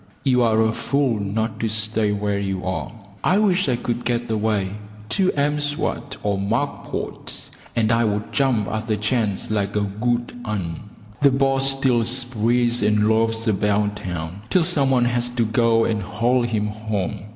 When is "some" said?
14.63-14.89